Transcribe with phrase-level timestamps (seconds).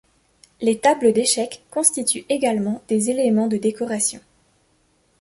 [0.61, 4.19] Les tables d'échecs constituent également des éléments de décoration.